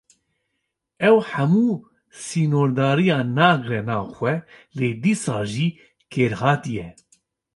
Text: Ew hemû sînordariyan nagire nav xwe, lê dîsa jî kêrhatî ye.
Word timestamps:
Ew 1.09 1.17
hemû 1.29 1.67
sînordariyan 2.23 3.27
nagire 3.37 3.79
nav 3.89 4.05
xwe, 4.17 4.33
lê 4.77 4.89
dîsa 5.03 5.37
jî 5.51 5.67
kêrhatî 6.11 6.73
ye. 6.77 6.89